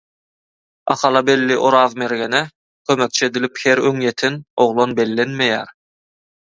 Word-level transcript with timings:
Ahala 0.93 1.21
belli 1.27 1.57
Oraz 1.67 1.93
mergene 2.03 2.41
kömekçi 2.87 3.23
edilip 3.29 3.55
her 3.67 3.77
öňýeten 3.93 4.43
oglan 4.67 4.99
bellenmeýär. 5.03 5.75